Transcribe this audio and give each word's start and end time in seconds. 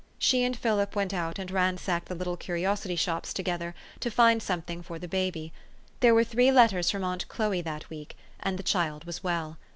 She 0.17 0.43
and 0.43 0.57
Philip 0.57 0.95
went 0.95 1.13
out 1.13 1.37
and 1.37 1.51
ransacked 1.51 2.07
the 2.07 2.15
little 2.15 2.35
curiosity 2.35 2.95
shops 2.95 3.35
together, 3.35 3.75
to 3.99 4.09
find 4.09 4.41
something 4.41 4.81
for 4.81 4.97
the 4.97 5.07
baby. 5.07 5.53
There 5.99 6.15
were 6.15 6.23
three 6.23 6.51
letters 6.51 6.89
from 6.89 7.03
aunt 7.03 7.27
Chloe 7.27 7.61
that 7.61 7.87
week 7.91 8.17
and 8.39 8.57
the 8.57 8.63
child 8.63 9.03
was 9.05 9.23
well. 9.23 9.59